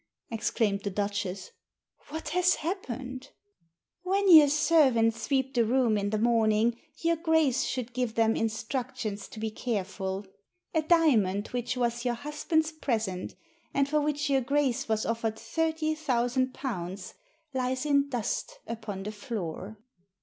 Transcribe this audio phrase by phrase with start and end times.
[0.31, 1.51] exclaimed the Duchess.
[2.09, 5.97] "What has happened?" Digitized by VjOOQIC THE DIAMONDS 221 "When your servants sweep the room
[5.99, 10.25] in the morn ing your Grace should give them instructions to be careful.
[10.73, 13.35] A diamond which was your husband's present,
[13.75, 17.13] and for which your Grace was offered thirty thousand pounds,
[17.53, 19.77] lies in dust upon the floor."